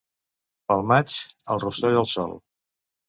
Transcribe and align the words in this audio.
Pel 0.71 0.81
maig, 0.93 1.17
el 1.57 1.63
rostoll 1.67 2.01
al 2.01 2.09
sol. 2.17 2.35